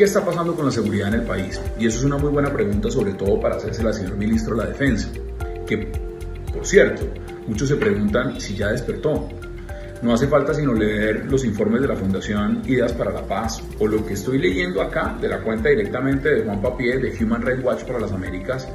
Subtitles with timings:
[0.00, 1.60] ¿Qué está pasando con la seguridad en el país?
[1.78, 4.62] Y eso es una muy buena pregunta, sobre todo para hacérsela al señor ministro de
[4.62, 5.10] la Defensa,
[5.66, 5.92] que,
[6.54, 7.02] por cierto,
[7.46, 9.28] muchos se preguntan si ya despertó.
[10.00, 13.86] No hace falta sino leer los informes de la Fundación Ideas para la Paz o
[13.86, 17.62] lo que estoy leyendo acá de la cuenta directamente de Juan Papier de Human Rights
[17.62, 18.66] Watch para las Américas,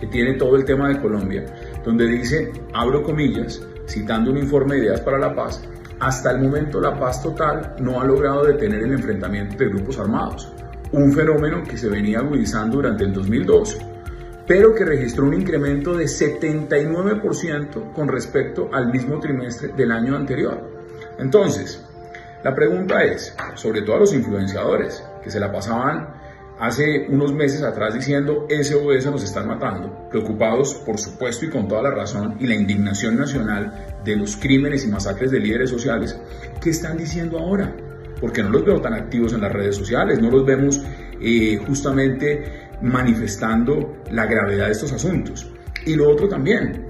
[0.00, 1.44] que tiene todo el tema de Colombia,
[1.84, 5.62] donde dice, abro comillas, citando un informe de Ideas para la Paz,
[5.98, 10.50] hasta el momento la paz total no ha logrado detener el enfrentamiento de grupos armados
[10.92, 13.78] un fenómeno que se venía agudizando durante el 2002,
[14.46, 20.60] pero que registró un incremento de 79% con respecto al mismo trimestre del año anterior.
[21.18, 21.84] Entonces,
[22.42, 26.08] la pregunta es, sobre todo a los influenciadores, que se la pasaban
[26.58, 31.82] hace unos meses atrás diciendo SOS nos están matando, preocupados por supuesto y con toda
[31.82, 36.18] la razón y la indignación nacional de los crímenes y masacres de líderes sociales,
[36.60, 37.74] ¿qué están diciendo ahora?
[38.20, 40.80] Porque no los veo tan activos en las redes sociales, no los vemos
[41.20, 45.50] eh, justamente manifestando la gravedad de estos asuntos.
[45.86, 46.86] Y lo otro también,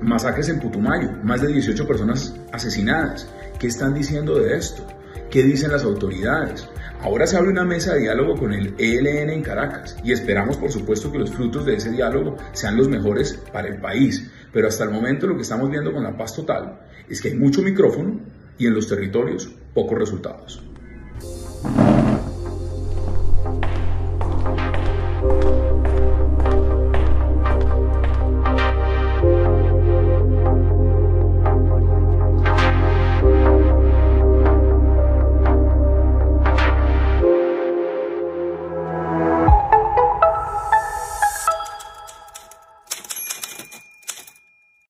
[0.00, 3.28] masacres en Putumayo, más de 18 personas asesinadas.
[3.58, 4.86] ¿Qué están diciendo de esto?
[5.30, 6.68] ¿Qué dicen las autoridades?
[7.00, 10.70] Ahora se abre una mesa de diálogo con el ELN en Caracas y esperamos por
[10.70, 14.30] supuesto que los frutos de ese diálogo sean los mejores para el país.
[14.52, 17.34] Pero hasta el momento lo que estamos viendo con la paz total es que hay
[17.34, 18.20] mucho micrófono
[18.58, 20.71] y en los territorios pocos resultados.